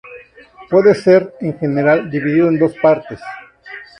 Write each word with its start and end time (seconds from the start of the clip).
Puede 0.67 0.95
ser, 0.95 1.35
en 1.41 1.59
general, 1.59 2.09
dividido 2.09 2.47
en 2.47 2.57
dos 2.57 2.73
partes. 2.81 3.19